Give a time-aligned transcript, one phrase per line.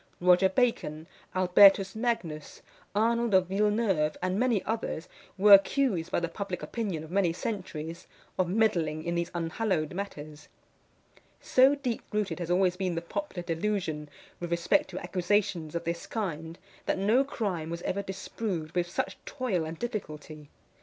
[0.19, 1.05] Roger Bacon,
[1.35, 2.63] Albertus Magnus,
[2.95, 8.07] Arnold of Villeneuve, and many others, were accused by the public opinion of many centuries,
[8.39, 10.47] of meddling in these unhallowed matters.
[11.39, 14.09] So deep rooted has always been the popular delusion
[14.39, 16.57] with respect to accusations of this kind,
[16.87, 20.49] that no crime was ever disproved with such toil and difficulty.